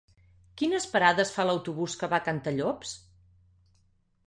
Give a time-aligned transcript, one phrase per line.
[0.61, 2.97] Quines parades fa l'autobús que va a Cantallops?